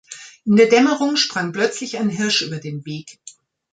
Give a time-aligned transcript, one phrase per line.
[0.45, 3.19] In der Dämmerung sprang plötzlich ein Hirsch über den Weg.